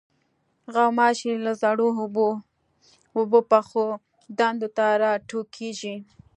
غوماشې 0.73 1.33
له 1.45 1.51
زړو 1.61 1.87
اوبو، 1.99 2.27
اوبو 3.17 3.39
پخو 3.49 3.85
ډنډو 4.37 4.67
نه 4.77 4.87
راټوکېږي. 5.01 5.95